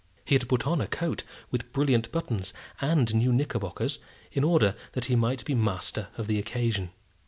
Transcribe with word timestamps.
He 0.25 0.33
had 0.33 0.49
put 0.49 0.65
on 0.65 0.81
a 0.81 0.87
coat 0.87 1.23
with 1.51 1.71
brilliant 1.71 2.11
buttons, 2.11 2.53
and 2.81 3.13
new 3.13 3.31
knickerbockers, 3.31 3.99
in 4.31 4.43
order 4.43 4.73
that 4.93 5.05
he 5.05 5.15
might 5.15 5.45
be 5.45 5.53
master 5.53 6.07
of 6.17 6.25
the 6.25 6.39
occasion. 6.39 6.89